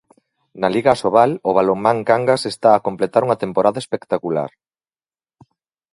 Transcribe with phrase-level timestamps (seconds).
[0.59, 4.51] Na Liga Asobal, o balonmán Cangas está a completar unha temporada espectacular.